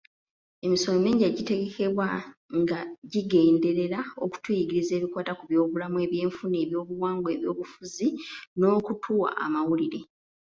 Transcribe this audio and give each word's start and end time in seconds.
Emisomo 0.65 0.97
mingi 1.05 1.23
egitegekebwa 1.29 2.07
nga 2.59 2.79
gigenderera 3.11 3.99
okuyigiriza 4.23 4.91
ebikwata 4.95 5.31
ku 5.35 5.43
byobulamu, 5.49 5.97
ebyenfuna, 6.05 6.55
ebyobuwangwa, 6.63 7.29
ebyobufuzi; 7.35 8.07
n’okutuwa 8.57 9.29
amawulire. 9.45 9.99